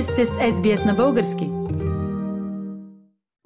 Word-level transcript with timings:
Вие 0.00 0.06
сте 0.06 0.26
с 0.26 0.30
SBS 0.30 0.86
на 0.86 0.94
български. 0.94 1.50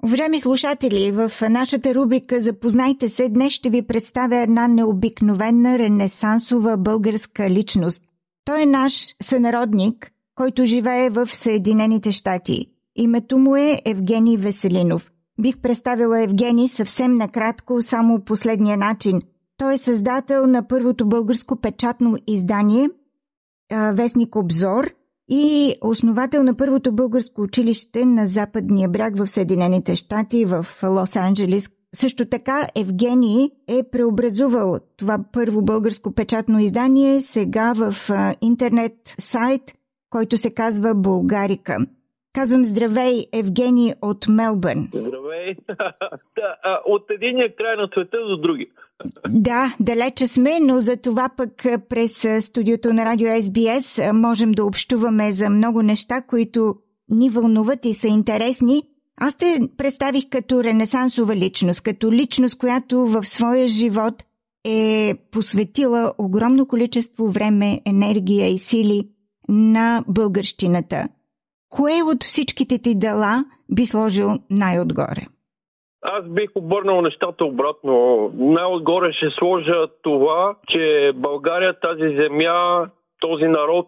Уважаеми 0.03 0.39
слушатели, 0.39 1.11
в 1.11 1.31
нашата 1.49 1.95
рубрика 1.95 2.39
Запознайте 2.39 3.09
се, 3.09 3.29
днес 3.29 3.53
ще 3.53 3.69
ви 3.69 3.81
представя 3.81 4.37
една 4.37 4.67
необикновена 4.67 5.79
ренесансова 5.79 6.77
българска 6.77 7.49
личност. 7.49 8.03
Той 8.45 8.61
е 8.61 8.65
наш 8.65 9.15
сънародник, 9.21 10.11
който 10.35 10.65
живее 10.65 11.09
в 11.09 11.27
Съединените 11.27 12.11
щати. 12.11 12.65
Името 12.95 13.37
му 13.37 13.55
е 13.55 13.81
Евгений 13.85 14.37
Веселинов. 14.37 15.11
Бих 15.41 15.57
представила 15.57 16.21
Евгений 16.21 16.67
съвсем 16.67 17.15
накратко, 17.15 17.81
само 17.81 18.19
последния 18.19 18.77
начин. 18.77 19.21
Той 19.57 19.73
е 19.73 19.77
създател 19.77 20.47
на 20.47 20.67
първото 20.67 21.05
българско 21.05 21.55
печатно 21.55 22.17
издание 22.27 22.89
Вестник 23.93 24.35
Обзор– 24.35 24.91
и 25.29 25.75
основател 25.81 26.43
на 26.43 26.57
първото 26.57 26.91
българско 26.91 27.41
училище 27.41 28.05
на 28.05 28.27
Западния 28.27 28.89
бряг 28.89 29.17
в 29.17 29.27
Съединените 29.27 29.95
щати 29.95 30.45
в 30.45 30.65
Лос-Анджелес. 30.81 31.71
Също 31.95 32.25
така 32.25 32.67
Евгений 32.75 33.49
е 33.67 33.83
преобразувал 33.91 34.77
това 34.97 35.19
първо 35.31 35.61
българско 35.61 36.11
печатно 36.11 36.59
издание 36.59 37.21
сега 37.21 37.73
в 37.73 37.95
интернет 38.41 39.15
сайт, 39.19 39.61
който 40.09 40.37
се 40.37 40.51
казва 40.51 40.95
Bulgarika. 40.95 41.87
Казвам 42.33 42.65
здравей, 42.65 43.25
Евгений 43.31 43.93
от 44.01 44.27
Мелбърн. 44.27 44.89
Здравей! 45.53 45.55
от 46.85 47.05
единия 47.09 47.55
край 47.55 47.75
на 47.75 47.89
света 47.93 48.17
до 48.29 48.37
други. 48.37 48.67
Да, 49.29 49.75
далече 49.79 50.27
сме, 50.27 50.59
но 50.61 50.79
за 50.79 50.97
това 50.97 51.29
пък 51.37 51.65
през 51.89 52.45
студиото 52.45 52.93
на 52.93 53.05
Радио 53.05 53.27
SBS 53.27 54.11
можем 54.11 54.51
да 54.51 54.65
общуваме 54.65 55.31
за 55.31 55.49
много 55.49 55.81
неща, 55.81 56.21
които 56.21 56.75
ни 57.09 57.29
вълнуват 57.29 57.85
и 57.85 57.93
са 57.93 58.07
интересни. 58.07 58.83
Аз 59.17 59.37
те 59.37 59.59
представих 59.77 60.29
като 60.29 60.63
ренесансова 60.63 61.35
личност, 61.35 61.83
като 61.83 62.11
личност, 62.11 62.57
която 62.57 62.97
в 62.97 63.23
своя 63.23 63.67
живот 63.67 64.23
е 64.65 65.13
посветила 65.31 66.13
огромно 66.17 66.65
количество 66.65 67.27
време, 67.27 67.81
енергия 67.85 68.47
и 68.47 68.57
сили 68.57 69.09
на 69.49 70.03
българщината. 70.07 71.07
Кое 71.69 72.01
от 72.03 72.23
всичките 72.23 72.77
ти 72.77 72.95
дела 72.95 73.45
би 73.71 73.85
сложил 73.85 74.39
най-отгоре? 74.49 75.25
Аз 76.07 76.25
бих 76.25 76.49
обърнал 76.55 77.01
нещата 77.01 77.45
обратно. 77.45 78.31
Най-отгоре 78.37 79.13
ще 79.13 79.29
сложа 79.29 79.87
това, 80.01 80.55
че 80.67 81.11
България, 81.15 81.79
тази 81.79 82.15
земя, 82.15 82.87
този 83.19 83.45
народ, 83.45 83.87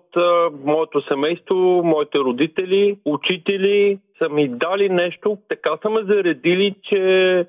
моето 0.65 1.01
семейство, 1.01 1.55
моите 1.83 2.19
родители, 2.19 2.97
учители 3.05 3.99
са 4.17 4.29
ми 4.29 4.47
дали 4.49 4.89
нещо, 4.89 5.37
така 5.49 5.77
са 5.81 5.89
ме 5.89 6.03
заредили, 6.03 6.75
че 6.83 6.99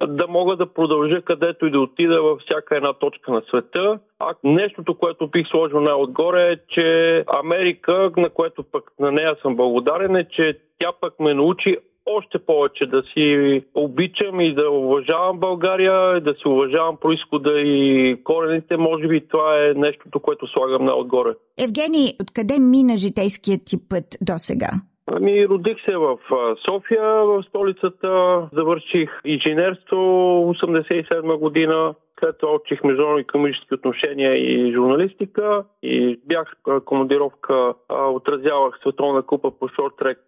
да 0.06 0.26
мога 0.28 0.56
да 0.56 0.72
продължа 0.72 1.22
където 1.22 1.66
и 1.66 1.70
да 1.70 1.80
отида 1.80 2.22
във 2.22 2.40
всяка 2.40 2.76
една 2.76 2.92
точка 2.92 3.32
на 3.32 3.42
света. 3.48 3.98
А 4.18 4.34
нещото, 4.44 4.94
което 4.94 5.28
бих 5.28 5.48
сложил 5.48 5.80
най-отгоре 5.80 6.52
е, 6.52 6.56
че 6.68 7.24
Америка, 7.26 8.10
на 8.16 8.30
което 8.30 8.62
пък 8.62 8.84
на 8.98 9.12
нея 9.12 9.36
съм 9.42 9.56
благодарен, 9.56 10.16
е, 10.16 10.24
че 10.24 10.58
тя 10.78 10.92
пък 11.00 11.20
ме 11.20 11.34
научи 11.34 11.76
още 12.08 12.38
повече 12.38 12.86
да 12.86 13.02
си 13.02 13.62
обичам 13.74 14.40
и 14.40 14.54
да 14.54 14.70
уважавам 14.70 15.38
България, 15.38 16.20
да 16.20 16.34
си 16.34 16.42
уважавам 16.48 16.96
происхода 16.96 17.60
и 17.60 18.16
корените. 18.24 18.76
Може 18.76 19.08
би 19.08 19.28
това 19.28 19.66
е 19.66 19.74
нещото, 19.74 20.20
което 20.20 20.46
слагам 20.46 20.84
на 20.84 20.94
отгоре. 20.94 21.30
Евгений, 21.58 22.12
откъде 22.22 22.54
мина 22.60 22.96
житейският 22.96 23.60
ти 23.66 23.76
път 23.88 24.04
до 24.20 24.32
сега? 24.36 24.70
Ами, 25.12 25.48
родих 25.48 25.76
се 25.84 25.96
в 25.96 26.18
София, 26.64 27.24
в 27.24 27.44
столицата. 27.48 28.42
Завърших 28.52 29.10
инженерство 29.24 29.96
87 29.96 31.38
година. 31.38 31.94
След 32.20 32.38
това 32.38 32.54
учих 32.54 32.84
международни 32.84 33.20
економически 33.20 33.74
отношения 33.74 34.34
и 34.34 34.72
журналистика 34.72 35.64
и 35.82 36.20
бях 36.26 36.56
командировка, 36.84 37.74
отразявах 37.88 38.78
Световна 38.82 39.22
купа 39.22 39.50
по 39.50 39.68
шорт-трек 39.68 40.18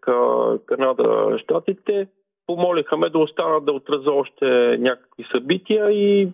Канада, 0.67 1.39
Штатите. 1.39 2.09
Помолиха 2.47 2.97
ме 2.97 3.09
да 3.09 3.19
остана 3.19 3.61
да 3.61 3.73
отразя 3.73 4.12
още 4.12 4.77
някакви 4.78 5.25
събития 5.33 5.91
и 5.91 6.28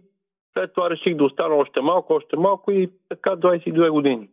след 0.53 0.75
това 0.75 0.91
реших 0.91 1.17
да 1.17 1.25
остана 1.25 1.55
още 1.55 1.81
малко, 1.81 2.15
още 2.15 2.37
малко 2.37 2.71
и 2.71 2.91
така 3.09 3.31
22 3.31 3.91
години. 3.91 4.29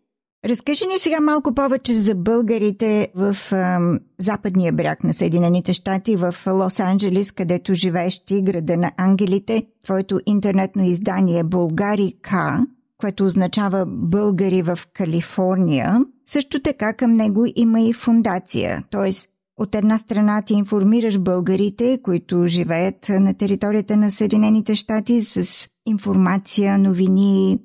Разкажи 0.45 0.85
ни 0.87 0.97
сега 0.97 1.19
малко 1.19 1.55
повече 1.55 1.93
за 1.93 2.15
българите 2.15 3.07
в 3.15 3.37
ам, 3.51 3.99
западния 4.19 4.73
бряг 4.73 5.03
на 5.03 5.13
Съединените 5.13 5.73
щати, 5.73 6.15
в 6.15 6.35
Лос-Анджелес, 6.45 7.35
където 7.35 7.73
живееш 7.73 8.25
ти, 8.25 8.41
града 8.41 8.77
на 8.77 8.91
ангелите. 8.97 9.63
Твоето 9.83 10.19
интернетно 10.25 10.83
издание 10.83 11.43
Българи 11.43 12.13
К, 12.21 12.31
което 12.97 13.25
означава 13.25 13.85
българи 13.87 14.61
в 14.61 14.79
Калифорния. 14.93 15.99
Също 16.25 16.59
така 16.59 16.93
към 16.93 17.13
него 17.13 17.45
има 17.55 17.81
и 17.81 17.93
фундация, 17.93 18.83
т.е. 18.91 19.11
От 19.57 19.75
една 19.75 19.97
страна 19.97 20.41
ти 20.41 20.53
информираш 20.53 21.19
българите, 21.19 21.99
които 22.03 22.47
живеят 22.47 23.09
на 23.09 23.33
територията 23.33 23.97
на 23.97 24.11
Съединените 24.11 24.75
щати 24.75 25.21
с 25.21 25.67
информация, 25.85 26.77
новини, 26.77 27.59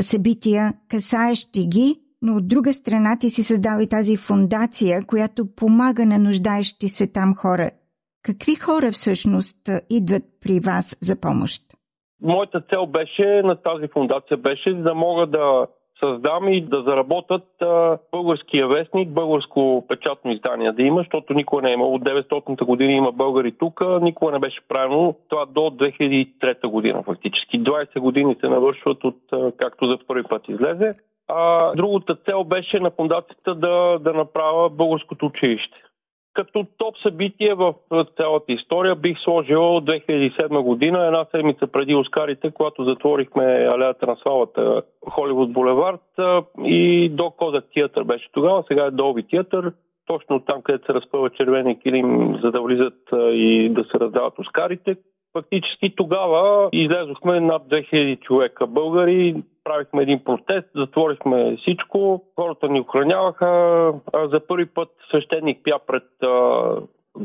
събития, 0.00 0.74
касаещи 0.88 1.66
ги, 1.66 2.00
но 2.22 2.36
от 2.36 2.48
друга 2.48 2.72
страна 2.72 3.16
ти 3.20 3.28
си 3.30 3.42
създал 3.42 3.80
и 3.80 3.88
тази 3.88 4.16
фундация, 4.16 5.06
която 5.06 5.42
помага 5.56 6.06
на 6.06 6.18
нуждаещи 6.18 6.88
се 6.88 7.12
там 7.12 7.34
хора. 7.36 7.70
Какви 8.22 8.54
хора 8.54 8.88
всъщност 8.92 9.56
идват 9.90 10.22
при 10.42 10.60
вас 10.60 10.98
за 11.02 11.20
помощ? 11.20 11.62
Моята 12.22 12.60
цел 12.60 12.86
беше 12.86 13.42
на 13.44 13.56
тази 13.56 13.88
фундация 13.88 14.36
беше 14.36 14.74
да 14.74 14.94
мога 14.94 15.26
да 15.26 15.66
създам 16.00 16.48
и 16.48 16.60
да 16.66 16.82
заработят 16.82 17.46
българския 18.12 18.68
вестник, 18.68 19.08
българско 19.10 19.84
печатно 19.88 20.32
издание 20.32 20.72
да 20.72 20.82
има, 20.82 21.00
защото 21.00 21.34
никога 21.34 21.62
не 21.62 21.70
е 21.70 21.72
имало. 21.72 21.94
От 21.94 22.02
900-та 22.02 22.64
година 22.64 22.92
има 22.92 23.12
българи 23.12 23.52
тук, 23.58 23.80
никога 24.02 24.32
не 24.32 24.38
беше 24.38 24.60
правено 24.68 25.14
това 25.28 25.46
до 25.46 25.60
2003 25.60 26.66
година 26.66 27.02
фактически. 27.02 27.62
20 27.62 28.00
години 28.00 28.36
се 28.40 28.48
навършват 28.48 29.04
от 29.04 29.20
както 29.56 29.86
за 29.86 29.98
първи 30.06 30.22
път 30.28 30.48
излезе. 30.48 30.94
А 31.34 31.72
другата 31.76 32.16
цел 32.16 32.44
беше 32.44 32.80
на 32.80 32.90
фундацията 32.90 33.54
да, 33.54 33.98
да 34.00 34.12
направя 34.12 34.70
българското 34.70 35.26
училище. 35.26 35.76
Като 36.34 36.66
топ 36.78 36.98
събитие 37.02 37.54
в 37.54 37.74
цялата 38.16 38.52
история 38.52 38.94
бих 38.94 39.18
сложил 39.18 39.58
2007 39.58 40.62
година, 40.62 41.06
една 41.06 41.24
седмица 41.30 41.66
преди 41.66 41.94
Оскарите, 41.94 42.50
когато 42.50 42.84
затворихме 42.84 43.44
алеята 43.44 44.06
на 44.06 44.16
славата 44.16 44.82
Холивуд 45.10 45.52
Булевард 45.52 46.00
и 46.64 47.08
до 47.08 47.30
Козак 47.30 47.64
театър 47.74 48.04
беше 48.04 48.32
тогава, 48.32 48.64
сега 48.68 48.84
е 48.84 48.90
Долби 48.90 49.22
театър, 49.22 49.72
точно 50.06 50.40
там, 50.40 50.62
където 50.62 50.86
се 50.86 50.94
разпъва 50.94 51.30
червени 51.30 51.80
килим, 51.80 52.38
за 52.42 52.50
да 52.50 52.60
влизат 52.60 52.98
и 53.14 53.68
да 53.68 53.84
се 53.84 54.00
раздават 54.00 54.38
Оскарите. 54.38 54.96
Фактически 55.32 55.96
тогава 55.96 56.68
излезохме 56.72 57.40
над 57.40 57.62
2000 57.62 58.20
човека 58.20 58.66
българи, 58.66 59.42
правихме 59.64 60.02
един 60.02 60.24
протест, 60.24 60.68
затворихме 60.74 61.56
всичко, 61.56 62.22
хората 62.36 62.68
ни 62.68 62.80
охраняваха. 62.80 63.92
За 64.14 64.40
първи 64.46 64.66
път 64.66 64.88
свещеник 65.08 65.60
пя 65.64 65.78
пред 65.86 66.04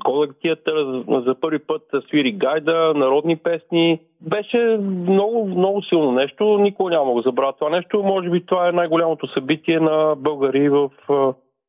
колектията, 0.06 0.72
за 1.08 1.36
първи 1.42 1.60
път 1.60 1.82
свири 2.08 2.32
гайда, 2.32 2.94
народни 2.96 3.36
песни. 3.36 4.00
Беше 4.22 4.78
много, 4.82 5.48
много 5.48 5.84
силно 5.84 6.12
нещо. 6.12 6.58
Никога 6.58 6.92
няма 6.92 7.12
го 7.12 7.22
забравя 7.22 7.54
това 7.54 7.70
нещо. 7.70 8.04
Може 8.04 8.30
би 8.30 8.46
това 8.46 8.70
е 8.70 8.72
най-голямото 8.72 9.28
събитие 9.28 9.80
на 9.80 10.16
българи 10.18 10.70
в 10.70 10.90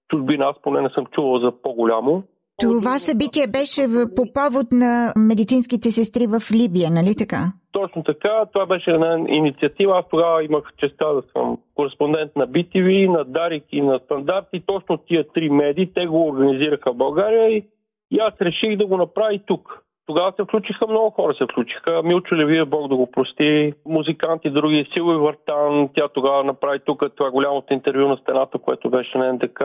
чужбина. 0.09 0.45
Аз 0.45 0.63
поне 0.63 0.81
не 0.81 0.89
съм 0.89 1.07
чувал 1.07 1.39
за 1.39 1.53
по-голямо. 1.63 2.23
Това 2.61 2.99
събитие 2.99 3.47
беше 3.47 3.83
в, 3.87 4.15
по 4.17 4.33
повод 4.33 4.67
на 4.73 5.13
медицинските 5.17 5.91
сестри 5.91 6.27
в 6.27 6.41
Либия, 6.53 6.91
нали 6.91 7.15
така? 7.19 7.53
Точно 7.73 8.05
така. 8.05 8.45
Това 8.53 8.67
беше 8.67 8.91
една 8.91 9.19
инициатива. 9.29 9.99
Аз 9.99 10.05
тогава 10.11 10.45
имах 10.45 10.65
честа 10.77 11.15
да 11.15 11.23
съм 11.33 11.59
кореспондент 11.75 12.37
на 12.37 12.49
BTV, 12.49 13.09
на 13.19 13.25
Дарик 13.25 13.65
и 13.73 13.81
на 13.81 14.01
Стандарт 14.05 14.47
и 14.53 14.63
точно 14.67 14.99
тия 14.99 15.29
три 15.33 15.51
медии, 15.51 15.93
те 15.95 16.07
го 16.07 16.29
организираха 16.29 16.93
в 16.93 16.97
България 16.97 17.49
и, 17.49 17.65
и 18.11 18.19
аз 18.19 18.35
реших 18.41 18.77
да 18.77 18.87
го 18.87 18.97
направя 18.97 19.35
и 19.35 19.43
тук. 19.47 19.86
Тогава 20.07 20.33
се 20.37 20.45
включиха 20.45 20.87
много 20.87 21.11
хора, 21.11 21.35
се 21.35 21.45
включиха. 21.53 22.03
Милчо 22.05 22.35
Левия, 22.35 22.67
Бог 22.67 22.89
да 22.89 22.97
го 22.97 23.11
прости, 23.11 23.73
музиканти, 23.87 24.51
други, 24.51 24.89
Силви 24.93 25.17
Вартан, 25.17 25.89
тя 25.95 26.09
тогава 26.09 26.45
направи 26.45 26.79
тук 26.87 27.03
това 27.17 27.31
голямото 27.31 27.75
интервю 27.75 28.09
на 28.09 28.17
стената, 28.17 28.59
което 28.59 28.91
беше 28.91 29.19
на 29.19 29.33
НДК, 29.33 29.61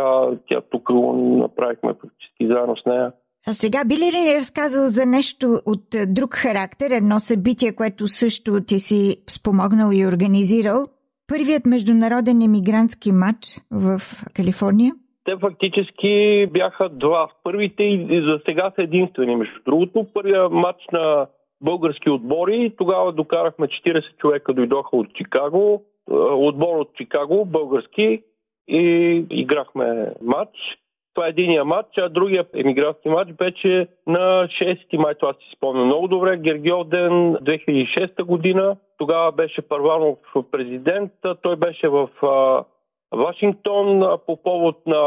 тя 0.48 0.62
тук 0.72 0.84
го 0.84 1.38
направихме 1.38 1.94
практически 1.94 2.48
заедно 2.48 2.78
с 2.78 2.86
нея. 2.86 3.12
А 3.48 3.54
сега 3.54 3.86
би 3.86 3.96
ли 3.96 4.20
ни 4.20 4.36
разказал 4.36 4.86
за 4.86 5.06
нещо 5.06 5.46
от 5.66 5.84
друг 6.08 6.34
характер, 6.34 6.92
едно 6.92 7.20
събитие, 7.20 7.76
което 7.76 8.08
също 8.08 8.52
ти 8.68 8.80
си 8.80 9.24
спомогнал 9.30 9.90
и 9.94 10.08
организирал? 10.08 10.88
Първият 11.28 11.66
международен 11.66 12.42
емигрантски 12.42 13.12
матч 13.12 13.46
в 13.72 14.00
Калифорния? 14.36 14.94
Те 15.24 15.38
фактически 15.38 16.48
бяха 16.52 16.90
два. 16.90 17.30
Първите 17.44 17.84
и 17.84 18.22
за 18.22 18.40
сега 18.46 18.72
са 18.76 18.84
единствени. 18.84 19.36
Между 19.36 19.60
другото, 19.66 20.06
първия 20.14 20.50
матч 20.50 20.84
на 20.92 21.28
български 21.62 22.10
отбори, 22.10 22.74
тогава 22.78 23.12
докарахме 23.12 23.68
40 23.68 24.18
човека, 24.18 24.54
дойдоха 24.54 24.98
от 24.98 25.14
Чикаго, 25.14 25.84
отбор 26.32 26.78
от 26.78 26.96
Чикаго, 26.96 27.46
български, 27.46 28.24
и 28.68 29.26
играхме 29.30 30.14
матч. 30.22 30.58
Това 31.14 31.28
е 31.28 31.30
единия 31.30 31.66
матч, 31.66 31.98
а 31.98 32.10
другия 32.10 32.46
емигрантски 32.54 33.10
матч 33.10 33.34
беше 33.34 33.88
на 34.08 34.48
6 34.48 34.98
май, 34.98 35.16
това 35.16 35.34
си 35.34 35.56
спомня 35.56 35.86
много 35.86 36.08
добре, 36.08 36.38
Гергиов 36.38 36.88
ден 36.88 37.12
2006 37.12 38.24
година. 38.24 38.78
Тогава 38.98 39.32
беше 39.32 39.62
Първанов 39.62 40.18
президент, 40.52 41.12
той 41.42 41.56
беше 41.56 41.88
в 41.88 42.10
Вашингтон 43.12 44.18
по 44.26 44.44
повод 44.44 44.76
на 44.86 45.02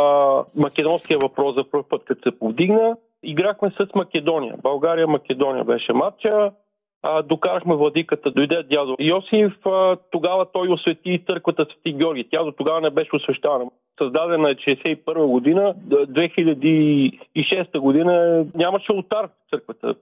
македонския 0.56 1.18
въпрос 1.18 1.54
за 1.54 1.64
първ 1.70 1.84
път, 1.88 2.04
като 2.04 2.30
се 2.30 2.38
повдигна. 2.38 2.96
Играхме 3.22 3.70
с 3.70 3.94
Македония. 3.94 4.54
България-Македония 4.62 5.64
беше 5.64 5.92
матча. 5.92 6.52
А, 7.02 7.22
докарахме 7.22 7.74
владиката, 7.74 8.30
дойде 8.30 8.62
дядо 8.62 8.96
Йосиф, 9.00 9.66
а, 9.66 9.96
тогава 10.10 10.46
той 10.52 10.68
освети 10.68 11.22
църквата 11.26 11.64
Свети 11.64 11.92
Георги. 11.92 12.28
Тя 12.30 12.44
до 12.44 12.52
тогава 12.52 12.80
не 12.80 12.90
беше 12.90 13.16
освещавана. 13.16 13.70
Създадена 13.98 14.50
е 14.50 14.54
61 14.54 15.26
година, 15.26 15.74
2006 15.88 17.78
година 17.78 18.44
нямаше 18.54 18.92
ултар 18.92 19.26
в 19.26 19.50
църквата. 19.50 19.94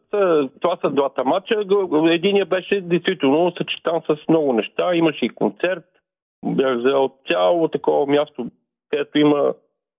Това 0.61 0.77
са 0.81 0.91
двата 0.91 1.25
матча. 1.25 1.65
Единия 2.07 2.47
беше 2.47 2.81
действително 2.81 3.53
съчетан 3.59 4.01
с 4.07 4.29
много 4.29 4.53
неща. 4.53 4.95
Имаше 4.95 5.25
и 5.25 5.29
концерт, 5.29 5.85
бях 6.45 6.79
взел 6.79 7.11
цяло 7.29 7.69
такова 7.69 8.07
място, 8.07 8.47
където 8.91 9.19
има 9.19 9.55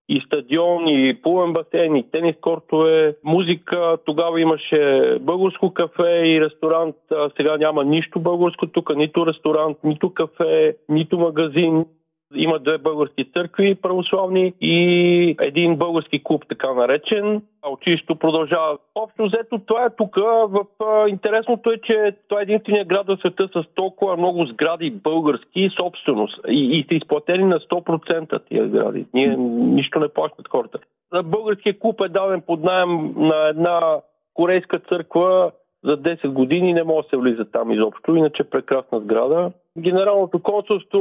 и 0.08 0.20
стадион, 0.26 0.88
и 0.88 1.22
плувен 1.22 1.52
басейн, 1.52 1.96
и 1.96 2.10
тенис 2.10 2.36
кортове, 2.40 3.16
музика. 3.24 3.98
Тогава 4.04 4.40
имаше 4.40 5.18
българско 5.20 5.74
кафе 5.74 6.22
и 6.24 6.40
ресторант. 6.40 6.96
Сега 7.36 7.56
няма 7.56 7.84
нищо 7.84 8.20
българско 8.20 8.66
тук, 8.66 8.96
нито 8.96 9.26
ресторант, 9.26 9.78
нито 9.84 10.14
кафе, 10.14 10.76
нито 10.88 11.18
магазин. 11.18 11.84
Има 12.34 12.58
две 12.58 12.78
български 12.78 13.24
църкви 13.32 13.74
православни 13.74 14.52
и 14.60 15.36
един 15.40 15.76
български 15.76 16.24
клуб, 16.24 16.44
така 16.48 16.72
наречен. 16.72 17.42
Училището 17.72 18.16
продължава. 18.16 18.78
Общо 18.94 19.24
взето 19.24 19.58
това 19.66 19.84
е 19.84 19.96
тук. 19.96 20.16
В, 20.48 20.64
интересното 21.08 21.70
е, 21.70 21.78
че 21.78 22.16
това 22.28 22.40
е 22.40 22.42
единствения 22.42 22.84
град 22.84 23.06
в 23.06 23.16
света 23.16 23.48
с 23.54 23.64
толкова 23.74 24.16
много 24.16 24.44
сгради 24.46 24.90
български 24.90 25.70
собственост 25.76 26.40
и, 26.48 26.78
и 26.78 26.86
са 26.88 26.94
изплатени 26.94 27.44
на 27.44 27.58
100% 27.60 28.40
тия 28.48 28.68
сгради. 28.68 29.06
Ние 29.14 29.36
нищо 29.36 30.00
не 30.00 30.08
плащат 30.08 30.48
хората. 30.48 30.78
Българския 31.24 31.78
клуб 31.78 32.00
е 32.00 32.08
даден 32.08 32.42
под 32.46 32.62
найем 32.62 33.14
на 33.16 33.48
една 33.48 34.00
корейска 34.34 34.78
църква 34.78 35.50
за 35.84 35.96
10 35.96 36.28
години 36.28 36.72
не 36.72 36.84
може 36.84 37.04
да 37.04 37.08
се 37.08 37.16
влиза 37.16 37.44
там 37.44 37.70
изобщо, 37.70 38.16
иначе 38.16 38.44
прекрасна 38.44 39.00
сграда. 39.00 39.50
Генералното 39.78 40.42
консулство, 40.42 41.00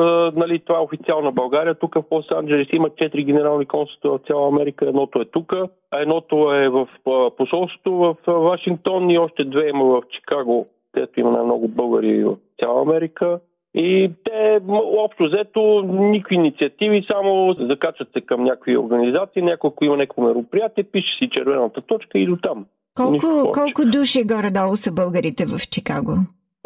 е, 0.00 0.38
нали, 0.38 0.58
това 0.58 0.78
е 0.78 0.82
официална 0.82 1.32
България. 1.32 1.74
Тук 1.74 1.94
в 1.94 2.02
Лос-Анджелес 2.10 2.76
има 2.76 2.88
4 2.88 3.24
генерални 3.24 3.66
консулства 3.66 4.18
в 4.18 4.26
цяла 4.26 4.48
Америка. 4.48 4.88
Едното 4.88 5.20
е 5.20 5.24
тук, 5.24 5.52
а 5.90 6.00
едното 6.00 6.54
е 6.54 6.68
в 6.68 6.88
посолството 7.36 7.92
в 7.92 8.16
Вашингтон 8.26 9.10
и 9.10 9.18
още 9.18 9.44
две 9.44 9.68
има 9.68 9.84
в 9.84 10.02
Чикаго, 10.10 10.66
където 10.92 11.20
има 11.20 11.30
най-много 11.30 11.68
българи 11.68 12.24
в 12.24 12.36
цяла 12.60 12.82
Америка. 12.82 13.40
И 13.74 14.10
те, 14.24 14.60
общо 15.04 15.24
взето, 15.24 15.82
никакви 15.88 16.34
инициативи, 16.34 17.06
само 17.12 17.52
закачат 17.60 18.08
се 18.12 18.20
към 18.20 18.44
някакви 18.44 18.78
организации, 18.78 19.42
някой, 19.42 19.70
има 19.82 19.96
някакво 19.96 20.22
мероприятие, 20.22 20.84
пише 20.84 21.18
си 21.18 21.30
червената 21.30 21.80
точка 21.80 22.18
и 22.18 22.26
до 22.26 22.36
там. 22.36 22.66
Колко, 22.96 23.52
колко 23.52 23.82
души 23.84 24.26
горе-долу 24.26 24.76
са 24.76 24.92
българите 24.92 25.44
в 25.46 25.58
Чикаго? 25.70 26.12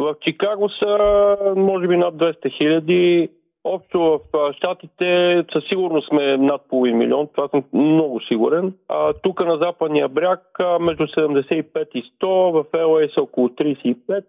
В 0.02 0.14
Чикаго 0.20 0.68
са, 0.68 1.36
може 1.56 1.88
би, 1.88 1.96
над 1.96 2.14
200 2.14 2.56
хиляди. 2.58 3.28
Общо 3.64 4.20
в 4.32 4.52
Штатите 4.56 5.42
със 5.52 5.64
сигурност 5.68 6.08
сме 6.08 6.36
над 6.36 6.60
половин 6.68 6.96
милион, 6.96 7.28
това 7.34 7.48
съм 7.48 7.64
много 7.72 8.20
сигурен. 8.20 8.74
А, 8.88 9.12
тук 9.12 9.44
на 9.46 9.56
западния 9.56 10.08
бряг 10.08 10.40
между 10.80 11.06
75 11.06 11.88
и 11.94 12.02
100, 12.20 12.26
в 12.52 12.64
ЛА 12.86 13.08
са 13.14 13.22
около 13.22 13.48
35. 13.48 14.24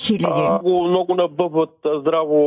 Хиляди. 0.00 0.48
Много, 0.50 0.88
много 0.88 1.14
набъбват 1.14 1.78
здраво 1.84 2.40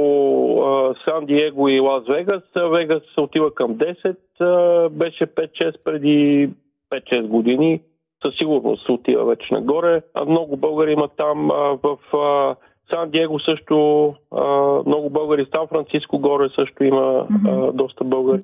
а, 0.61 0.95
Сан 1.05 1.25
Диего 1.25 1.69
и 1.69 1.79
Лас 1.79 2.03
Вегас. 2.07 2.43
Вегас 2.55 3.01
се 3.13 3.21
отива 3.21 3.53
към 3.53 3.75
10, 3.75 4.15
а, 4.39 4.89
беше 4.89 5.25
5-6 5.25 5.83
преди 5.83 6.49
5-6 6.91 7.27
години 7.27 7.81
със 8.25 8.35
сигурност 8.35 8.85
се 8.85 8.91
отива 8.91 9.25
вече 9.25 9.53
нагоре. 9.53 10.01
А 10.13 10.25
много 10.25 10.57
българи 10.57 10.91
има 10.91 11.07
там 11.07 11.51
а, 11.51 11.77
в 11.83 11.97
а, 12.13 12.55
Сан 12.89 13.12
Диего 13.12 13.39
също 13.39 14.07
а, 14.31 14.44
много 14.86 15.09
българи. 15.09 15.47
Сан 15.56 15.68
Франциско 15.69 16.19
горе 16.19 16.50
също 16.56 16.83
има 16.83 17.27
а, 17.47 17.71
доста 17.74 18.03
българи. 18.03 18.44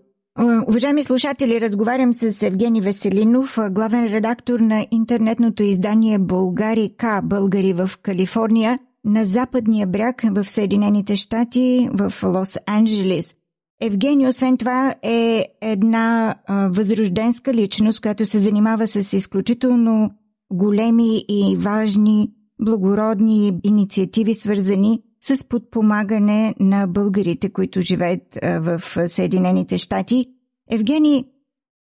Уважаеми 0.67 1.03
слушатели, 1.03 1.61
разговарям 1.61 2.13
с 2.13 2.47
Евгений 2.47 2.81
Веселинов, 2.81 3.57
главен 3.71 4.05
редактор 4.13 4.59
на 4.59 4.85
интернетното 4.91 5.63
издание 5.63 6.19
Българи 6.19 6.89
К. 6.97 7.03
Българи 7.23 7.73
в 7.73 7.89
Калифорния 8.01 8.79
на 9.05 9.25
западния 9.25 9.87
бряг 9.87 10.21
в 10.31 10.43
Съединените 10.43 11.15
щати 11.15 11.89
в 11.91 12.09
Лос-Анджелес. 12.09 13.35
Евгений, 13.81 14.27
освен 14.27 14.57
това, 14.57 14.95
е 15.03 15.45
една 15.61 16.35
а, 16.47 16.69
възрожденска 16.71 17.53
личност, 17.53 18.01
която 18.01 18.25
се 18.25 18.39
занимава 18.39 18.87
с 18.87 19.13
изключително 19.13 20.11
големи 20.51 21.25
и 21.29 21.57
важни 21.59 22.27
благородни 22.59 23.51
инициативи, 23.63 24.33
свързани 24.33 24.99
с 25.21 25.49
подпомагане 25.49 26.53
на 26.59 26.87
българите, 26.87 27.53
които 27.53 27.81
живеят 27.81 28.35
в 28.61 28.79
Съединените 29.07 29.77
щати. 29.77 30.25
Евгений, 30.71 31.23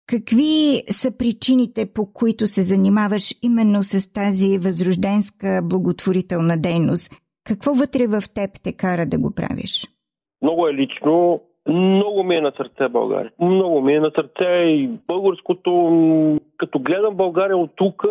какви 0.06 0.82
са 0.90 1.18
причините, 1.18 1.92
по 1.94 2.12
които 2.12 2.46
се 2.46 2.62
занимаваш 2.62 3.34
именно 3.42 3.82
с 3.82 4.12
тази 4.12 4.58
възрожденска 4.58 5.60
благотворителна 5.64 6.56
дейност? 6.58 7.12
Какво 7.44 7.74
вътре 7.74 8.06
в 8.06 8.22
теб 8.34 8.50
те 8.64 8.72
кара 8.72 9.06
да 9.06 9.18
го 9.18 9.34
правиш? 9.34 9.86
Много 10.42 10.68
е 10.68 10.74
лично 10.74 11.40
много 11.68 12.22
ми 12.22 12.36
е 12.36 12.40
на 12.40 12.52
сърце 12.56 12.88
България. 12.88 13.32
Много 13.40 13.81
ми 13.81 13.94
е 13.94 14.00
на 14.00 14.10
сърце 14.14 14.44
и 14.44 14.90
българското. 15.06 15.70
Като 16.56 16.78
гледам 16.78 17.16
България 17.16 17.56
от 17.56 17.70
тук, 17.76 18.06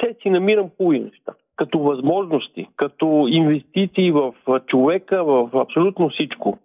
се 0.00 0.16
си 0.22 0.30
намирам 0.30 0.70
хубави 0.76 1.00
неща. 1.00 1.32
Като 1.56 1.78
възможности, 1.78 2.68
като 2.76 3.26
инвестиции 3.28 4.12
в 4.12 4.34
човека, 4.66 5.24
в 5.24 5.50
абсолютно 5.54 6.08
всичко. 6.08 6.58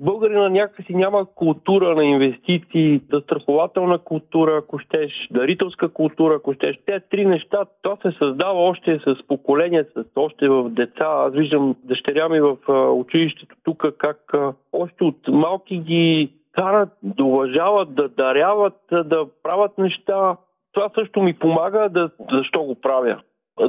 Българина 0.00 0.48
някакси 0.48 0.94
няма 0.94 1.26
култура 1.34 1.94
на 1.94 2.04
инвестиции, 2.04 3.00
застрахователна 3.12 3.98
култура, 3.98 4.56
ако 4.56 4.78
щеш, 4.78 5.28
дарителска 5.30 5.88
култура, 5.88 6.34
ако 6.34 6.54
щеш. 6.54 6.78
Те 6.86 7.00
три 7.00 7.26
неща, 7.26 7.64
това 7.82 7.96
се 7.96 8.18
създава 8.18 8.60
още 8.60 8.98
с 8.98 9.16
поколение, 9.28 9.84
с 9.84 10.04
още 10.16 10.48
в 10.48 10.70
деца. 10.70 11.06
Аз 11.08 11.32
виждам 11.32 11.76
дъщеря 11.84 12.28
ми 12.28 12.40
в 12.40 12.56
училището 12.92 13.56
тук, 13.64 13.84
как 13.98 14.34
още 14.72 15.04
от 15.04 15.28
малки 15.28 15.78
ги 15.78 16.32
карат 16.52 16.88
да 17.02 17.24
уважават, 17.24 17.94
да 17.94 18.08
даряват, 18.08 18.78
да 18.90 19.26
правят 19.42 19.78
неща. 19.78 20.36
Това 20.72 20.90
също 20.94 21.22
ми 21.22 21.34
помага 21.34 21.88
да, 21.88 22.10
защо 22.32 22.62
го 22.62 22.74
правя 22.74 23.20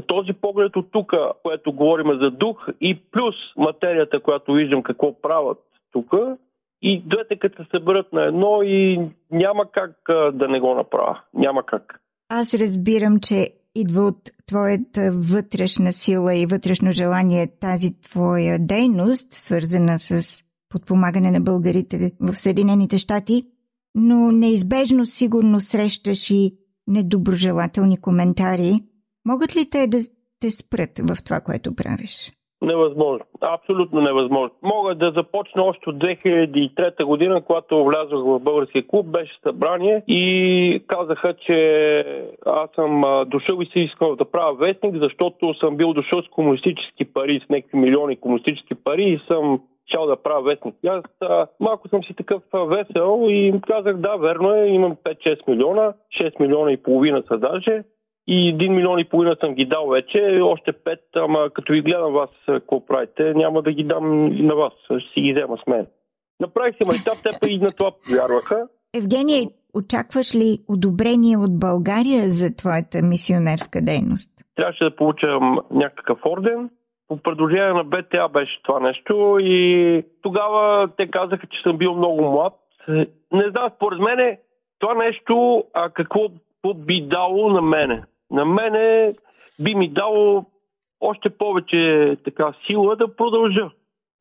този 0.07 0.33
поглед 0.33 0.75
от 0.75 0.91
тук, 0.91 1.13
което 1.43 1.73
говорим 1.73 2.19
за 2.21 2.31
дух 2.31 2.67
и 2.81 2.99
плюс 3.11 3.35
материята, 3.57 4.19
която 4.19 4.53
виждам 4.53 4.83
какво 4.83 5.21
правят 5.21 5.57
тук 5.91 6.13
и 6.81 7.03
двете 7.05 7.39
като 7.39 7.63
се 7.63 7.69
съберат 7.71 8.13
на 8.13 8.25
едно 8.25 8.63
и 8.63 9.09
няма 9.31 9.65
как 9.71 9.91
да 10.33 10.47
не 10.47 10.59
го 10.59 10.75
направя. 10.75 11.19
Няма 11.33 11.65
как. 11.65 11.99
Аз 12.29 12.53
разбирам, 12.53 13.19
че 13.19 13.47
идва 13.75 14.01
от 14.01 14.21
твоята 14.47 15.11
вътрешна 15.33 15.91
сила 15.91 16.35
и 16.35 16.45
вътрешно 16.45 16.91
желание 16.91 17.47
тази 17.59 18.01
твоя 18.01 18.59
дейност, 18.59 19.33
свързана 19.33 19.99
с 19.99 20.43
подпомагане 20.69 21.31
на 21.31 21.41
българите 21.41 22.11
в 22.19 22.35
Съединените 22.35 22.97
щати, 22.97 23.43
но 23.95 24.31
неизбежно 24.31 25.05
сигурно 25.05 25.59
срещаш 25.59 26.29
и 26.29 26.51
недоброжелателни 26.87 28.01
коментари. 28.01 28.71
Могат 29.29 29.55
ли 29.55 29.63
те 29.71 29.87
да 29.87 29.99
те 30.41 30.49
спрат 30.51 30.93
в 31.09 31.23
това, 31.25 31.39
което 31.45 31.75
правиш? 31.75 32.13
Невъзможно. 32.61 33.25
Абсолютно 33.41 34.01
невъзможно. 34.01 34.55
Мога 34.63 34.95
да 34.95 35.11
започна 35.11 35.63
още 35.63 35.89
от 35.89 35.95
2003 35.95 37.03
година, 37.03 37.41
когато 37.41 37.85
влязох 37.85 38.23
в 38.25 38.39
българския 38.39 38.87
клуб, 38.87 39.05
беше 39.05 39.39
събрание 39.43 40.03
и 40.07 40.83
казаха, 40.87 41.33
че 41.45 41.59
аз 42.45 42.69
съм 42.75 43.03
дошъл 43.27 43.61
и 43.61 43.65
си 43.65 43.79
искал 43.79 44.15
да 44.15 44.31
правя 44.31 44.53
вестник, 44.55 44.95
защото 44.95 45.53
съм 45.53 45.77
бил 45.77 45.93
дошъл 45.93 46.21
с 46.21 46.27
комунистически 46.27 47.05
пари, 47.13 47.41
с 47.45 47.49
някакви 47.49 47.77
милиони 47.77 48.19
комунистически 48.19 48.75
пари 48.75 49.03
и 49.03 49.21
съм 49.27 49.61
щял 49.85 50.05
да 50.05 50.23
правя 50.23 50.41
вестник. 50.41 50.75
Аз 50.87 51.03
а, 51.21 51.47
малко 51.59 51.87
съм 51.87 52.03
си 52.03 52.13
такъв 52.13 52.41
весел 52.53 53.25
и 53.29 53.47
им 53.47 53.61
казах, 53.61 53.97
да, 53.97 54.15
верно 54.15 54.53
е, 54.53 54.67
имам 54.67 54.95
5-6 54.95 55.47
милиона, 55.47 55.93
6 56.21 56.39
милиона 56.39 56.71
и 56.71 56.83
половина 56.83 57.23
са 57.27 57.37
даже 57.37 57.83
и 58.31 58.57
1 58.57 58.69
милион 58.69 58.99
и 58.99 59.09
половина 59.09 59.35
съм 59.39 59.53
ги 59.53 59.65
дал 59.65 59.87
вече, 59.87 60.39
още 60.41 60.73
5, 60.73 60.99
ама 61.15 61.49
като 61.53 61.73
ви 61.73 61.81
гледам 61.81 62.13
вас 62.13 62.29
какво 62.45 62.85
правите, 62.85 63.33
няма 63.33 63.61
да 63.61 63.71
ги 63.71 63.83
дам 63.83 64.25
на 64.47 64.55
вас, 64.55 64.73
ще 64.83 65.13
си 65.13 65.21
ги 65.21 65.33
взема 65.33 65.57
с 65.63 65.67
мен. 65.67 65.87
Направих 66.39 66.75
си 66.75 66.87
майтап, 66.87 67.17
те 67.41 67.51
и 67.51 67.57
на 67.57 67.71
това 67.71 67.91
повярваха. 67.91 68.67
Евгения, 68.97 69.49
очакваш 69.73 70.35
ли 70.35 70.57
одобрение 70.69 71.37
от 71.37 71.59
България 71.59 72.23
за 72.39 72.55
твоята 72.55 72.97
мисионерска 73.01 73.81
дейност? 73.81 74.29
Трябваше 74.55 74.83
да 74.83 74.95
получа 74.95 75.27
някакъв 75.71 76.19
орден. 76.25 76.69
По 77.07 77.17
предложение 77.17 77.73
на 77.73 77.83
БТА 77.83 78.29
беше 78.33 78.63
това 78.63 78.79
нещо 78.79 79.37
и 79.41 80.03
тогава 80.21 80.89
те 80.97 81.11
казаха, 81.11 81.47
че 81.47 81.61
съм 81.63 81.77
бил 81.77 81.93
много 81.95 82.21
млад. 82.31 82.53
Не 83.31 83.49
знам, 83.49 83.69
според 83.75 83.99
мен 83.99 84.37
това 84.79 84.93
нещо, 84.93 85.63
а 85.73 85.89
какво 85.89 86.19
би 86.75 87.01
дало 87.01 87.49
на 87.49 87.61
мене? 87.61 88.03
На 88.31 88.45
мене 88.45 89.13
би 89.63 89.75
ми 89.75 89.89
дало 89.89 90.45
още 91.01 91.29
повече 91.29 92.15
така 92.23 92.53
сила 92.67 92.95
да 92.95 93.15
продължа 93.15 93.69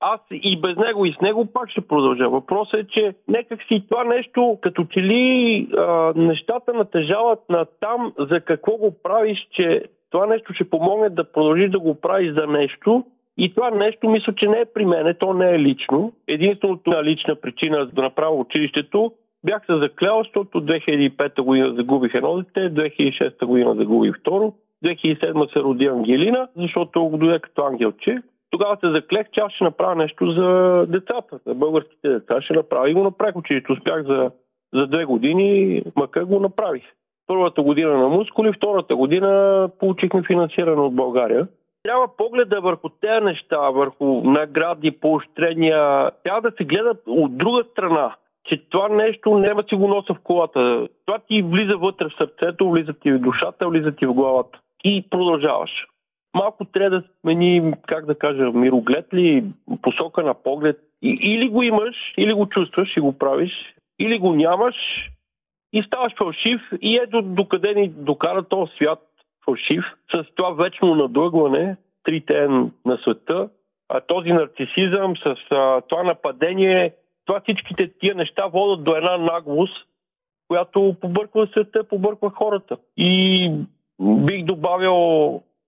аз 0.01 0.21
и 0.31 0.61
без 0.61 0.77
него 0.77 1.07
и 1.07 1.13
с 1.13 1.21
него 1.21 1.47
пак 1.47 1.71
ще 1.71 1.81
продължа. 1.81 2.29
Въпросът 2.29 2.81
е, 2.81 2.87
че 2.87 3.15
некак 3.29 3.63
си 3.63 3.85
това 3.91 4.05
нещо, 4.05 4.59
като 4.61 4.85
че 4.85 5.01
ли 5.01 5.69
а, 5.77 6.13
нещата 6.17 6.73
натежават 6.73 7.41
на 7.49 7.67
там 7.81 8.13
за 8.19 8.41
какво 8.41 8.77
го 8.77 9.03
правиш, 9.03 9.49
че 9.51 9.83
това 10.11 10.27
нещо 10.27 10.55
ще 10.55 10.71
помогне 10.71 11.09
да 11.09 11.33
продължиш 11.33 11.71
да 11.71 11.79
го 11.79 11.95
правиш 11.95 12.35
за 12.35 12.47
нещо 12.47 13.05
и 13.39 13.55
това 13.55 13.71
нещо 13.71 14.09
мисля, 14.09 14.35
че 14.35 14.49
не 14.49 14.61
е 14.61 14.73
при 14.75 14.85
мене, 14.87 15.15
то 15.15 15.35
не 15.35 15.51
е 15.51 15.59
лично. 15.59 16.13
Единственото 16.29 17.05
лична 17.05 17.35
причина 17.35 17.87
да 17.87 18.03
направя 18.03 18.35
училището 18.35 19.13
бях 19.45 19.67
се 19.67 19.79
заклел, 19.79 20.19
защото 20.19 20.61
2005 20.61 21.43
година 21.43 21.75
загубих 21.75 22.15
едно 22.15 22.37
дете, 22.37 22.61
2006 22.61 23.45
година 23.45 23.75
загубих 23.75 24.21
второ, 24.21 24.55
2007 24.85 25.53
се 25.53 25.61
роди 25.61 25.87
Ангелина, 25.87 26.49
защото 26.57 27.05
го 27.05 27.17
дойде 27.17 27.39
като 27.39 27.63
ангелче 27.63 28.23
тогава 28.51 28.77
се 28.81 28.91
заклех, 28.91 29.27
че 29.33 29.41
аз 29.41 29.53
ще 29.53 29.65
направя 29.65 29.95
нещо 29.95 30.33
за 30.33 30.85
децата, 30.89 31.39
за 31.47 31.55
българските 31.55 32.09
деца. 32.09 32.43
Ще 32.43 32.55
направя 32.55 32.91
и 32.91 32.95
го 32.95 33.03
направих 33.03 33.37
училище. 33.37 33.73
Успях 33.73 34.07
за, 34.07 34.31
за 34.75 34.87
две 34.87 35.05
години, 35.05 35.83
макар 35.97 36.23
го 36.23 36.41
направих. 36.41 36.85
Първата 37.27 37.63
година 37.63 37.97
на 37.97 38.09
мускули, 38.09 38.53
втората 38.53 38.97
година 38.97 39.71
получихме 39.79 40.23
финансиране 40.27 40.81
от 40.81 40.95
България. 40.95 41.49
Трябва 41.83 42.17
погледа 42.17 42.61
върху 42.61 42.89
тези 42.89 43.25
неща, 43.25 43.71
върху 43.71 44.05
награди, 44.25 44.91
поощрения. 44.91 46.11
Трябва 46.25 46.41
да 46.41 46.57
се 46.57 46.65
гледа 46.65 46.95
от 47.07 47.39
друга 47.39 47.65
страна 47.71 48.15
че 48.49 48.69
това 48.69 48.89
нещо 48.89 49.39
няма 49.39 49.65
си 49.69 49.75
го 49.75 49.89
носа 49.89 50.15
в 50.15 50.21
колата. 50.25 50.89
Това 51.07 51.19
ти 51.19 51.43
влиза 51.43 51.77
вътре 51.77 52.09
в 52.09 52.17
сърцето, 52.19 52.71
влиза 52.71 52.93
ти 52.93 53.13
в 53.13 53.19
душата, 53.19 53.69
влиза 53.69 53.93
ти 53.93 54.07
в 54.07 54.13
главата. 54.13 54.59
И 54.85 55.05
продължаваш 55.11 55.71
малко 56.35 56.65
трябва 56.65 57.01
да 57.01 57.07
смени, 57.21 57.75
как 57.87 58.07
да 58.07 58.15
кажа, 58.15 58.53
мироглед 58.53 59.15
ли, 59.15 59.45
посока 59.83 60.23
на 60.23 60.35
поглед. 60.35 60.79
И, 61.03 61.19
или 61.21 61.49
го 61.49 61.63
имаш, 61.63 61.97
или 62.19 62.33
го 62.33 62.47
чувстваш 62.47 62.97
и 62.97 63.01
го 63.01 63.19
правиш, 63.19 63.53
или 63.99 64.19
го 64.19 64.33
нямаш 64.33 64.75
и 65.73 65.83
ставаш 65.83 66.13
фалшив 66.19 66.61
и 66.83 66.97
ето 66.97 67.23
докъде 67.23 67.75
ни 67.75 67.89
докара 67.89 68.43
този 68.43 68.73
свят 68.77 69.03
фалшив 69.45 69.85
с 70.15 70.25
това 70.35 70.51
вечно 70.51 70.95
надлъгване, 70.95 71.77
трите 72.05 72.49
на 72.85 72.99
света, 73.03 73.49
а 73.89 74.01
този 74.01 74.33
нарцисизъм, 74.33 75.17
с 75.17 75.37
а, 75.51 75.81
това 75.81 76.03
нападение, 76.03 76.95
това 77.29 77.41
всичките 77.41 77.91
тия 78.01 78.15
неща 78.15 78.47
водят 78.47 78.85
до 78.85 78.97
една 78.97 79.17
наглост, 79.17 79.87
която 80.49 80.97
побърква 81.01 81.47
света, 81.47 81.85
побърква 81.85 82.31
хората. 82.31 82.77
И 82.97 83.53
бих 84.01 84.45
добавил 84.45 84.97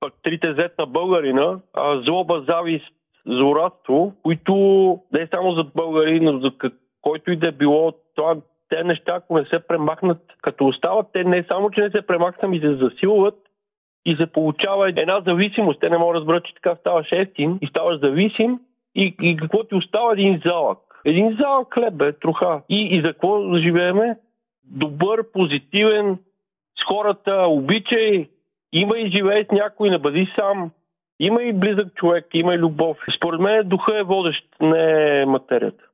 пък 0.00 0.14
трите 0.22 0.54
зет 0.54 0.78
на 0.78 0.86
българина, 0.86 1.58
а, 1.74 2.00
злоба, 2.02 2.44
завист, 2.48 2.86
злорадство, 3.24 4.14
които 4.22 4.54
не 5.12 5.20
е 5.20 5.26
само 5.26 5.52
за 5.52 5.64
българи, 5.64 6.20
но 6.20 6.38
за 6.38 6.50
който 7.02 7.30
и 7.30 7.36
да 7.36 7.48
е 7.48 7.52
било 7.52 7.92
това, 8.16 8.36
те 8.68 8.84
неща, 8.84 9.14
ако 9.14 9.38
не 9.38 9.44
се 9.44 9.58
премахнат, 9.58 10.22
като 10.42 10.66
остават, 10.66 11.06
те 11.12 11.24
не 11.24 11.44
само, 11.48 11.70
че 11.70 11.80
не 11.80 11.90
се 11.90 12.02
премахнат, 12.02 12.44
ами 12.44 12.60
се 12.60 12.74
засилват 12.74 13.38
и 14.04 14.16
се 14.16 14.26
получава 14.26 14.88
една 14.88 15.20
зависимост. 15.26 15.80
Те 15.80 15.90
не 15.90 15.98
могат 15.98 16.14
да 16.14 16.20
разберат, 16.20 16.44
че 16.44 16.54
така 16.54 16.76
ставаш 16.76 17.08
ефтин 17.12 17.58
и 17.62 17.66
ставаш 17.66 18.00
зависим 18.00 18.60
и, 18.94 19.14
и 19.22 19.36
какво 19.36 19.64
ти 19.64 19.74
остава 19.74 20.12
един 20.12 20.40
залък. 20.44 20.78
Един 21.04 21.36
залък 21.40 21.74
хлеб, 21.74 21.94
бе, 21.94 22.12
труха. 22.12 22.62
И, 22.68 22.88
и 22.96 23.02
за 23.02 23.12
какво 23.12 23.58
живееме? 23.58 24.16
Добър, 24.64 25.30
позитивен, 25.32 26.18
с 26.80 26.84
хората, 26.88 27.46
обичай, 27.48 28.28
има 28.72 28.98
и 28.98 29.10
живее 29.10 29.44
с 29.44 29.52
някой, 29.52 29.90
не 29.90 29.98
бъди 29.98 30.32
сам. 30.36 30.70
Има 31.20 31.42
и 31.42 31.52
близък 31.52 31.94
човек, 31.94 32.26
има 32.34 32.54
и 32.54 32.58
любов. 32.58 32.96
Според 33.16 33.40
мен 33.40 33.68
духа 33.68 33.98
е 33.98 34.02
водещ, 34.02 34.44
не 34.60 35.20
е 35.22 35.26
материята. 35.26 35.84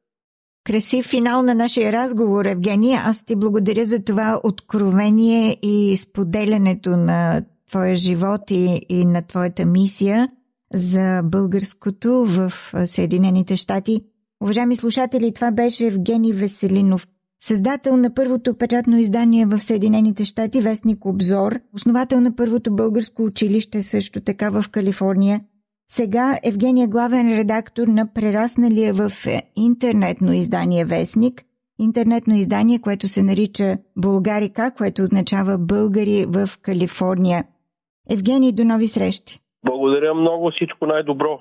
Красив 0.64 1.06
финал 1.06 1.42
на 1.42 1.54
нашия 1.54 1.92
разговор, 1.92 2.44
Евгения. 2.44 3.00
Аз 3.04 3.24
ти 3.24 3.36
благодаря 3.36 3.84
за 3.84 4.04
това 4.04 4.40
откровение 4.44 5.56
и 5.62 5.96
споделянето 5.96 6.90
на 6.90 7.42
твоя 7.68 7.94
живот 7.94 8.50
и, 8.50 8.80
и 8.88 9.04
на 9.04 9.26
твоята 9.26 9.66
мисия 9.66 10.28
за 10.74 11.20
българското 11.24 12.08
в 12.26 12.50
Съединените 12.86 13.56
щати. 13.56 14.00
Уважаеми 14.46 14.76
слушатели, 14.76 15.34
това 15.34 15.50
беше 15.50 15.86
Евгений 15.86 16.32
Веселинов, 16.32 17.06
Създател 17.40 17.96
на 17.96 18.14
първото 18.14 18.58
печатно 18.58 18.98
издание 18.98 19.46
в 19.46 19.58
Съединените 19.58 20.24
щати, 20.24 20.60
вестник 20.60 21.06
Обзор, 21.06 21.60
основател 21.74 22.20
на 22.20 22.36
първото 22.36 22.76
българско 22.76 23.22
училище 23.22 23.82
също 23.82 24.20
така 24.20 24.50
в 24.50 24.64
Калифорния. 24.70 25.40
Сега 25.88 26.38
Евгения 26.44 26.84
е 26.84 26.88
главен 26.88 27.38
редактор 27.38 27.88
на 27.88 28.12
прерасналия 28.14 28.92
в 28.94 29.10
интернетно 29.56 30.32
издание 30.32 30.84
Вестник, 30.84 31.42
интернетно 31.78 32.34
издание, 32.34 32.80
което 32.80 33.08
се 33.08 33.22
нарича 33.22 33.78
Българика, 33.96 34.72
което 34.78 35.02
означава 35.02 35.58
българи 35.58 36.26
в 36.28 36.48
Калифорния. 36.62 37.44
Евгений, 38.10 38.52
до 38.52 38.64
нови 38.64 38.88
срещи! 38.88 39.40
Благодаря 39.64 40.14
много, 40.14 40.50
всичко 40.50 40.86
най-добро! 40.86 41.40